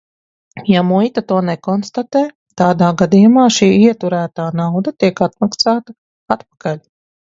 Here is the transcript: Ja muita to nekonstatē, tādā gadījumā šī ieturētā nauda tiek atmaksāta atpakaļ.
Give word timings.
Ja 0.69 0.81
muita 0.91 1.21
to 1.31 1.35
nekonstatē, 1.49 2.23
tādā 2.61 2.89
gadījumā 3.01 3.45
šī 3.59 3.69
ieturētā 3.83 4.49
nauda 4.63 4.95
tiek 5.05 5.23
atmaksāta 5.27 5.99
atpakaļ. 6.39 6.83